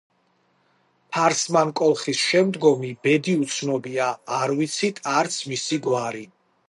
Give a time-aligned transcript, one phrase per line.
[1.17, 6.25] ფარსმან კოლხის შემდგომი ბედი უცნობია, არ ვიცით არც მისი გვარი.